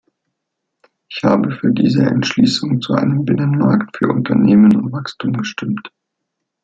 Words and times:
Ich 1.09 1.21
habe 1.23 1.51
für 1.51 1.71
diese 1.71 2.01
Entschließung 2.07 2.81
zu 2.81 2.93
einem 2.95 3.23
Binnenmarkt 3.23 3.95
für 3.97 4.07
Unternehmen 4.07 4.75
und 4.75 4.91
Wachstum 4.91 5.33
gestimmt. 5.33 5.91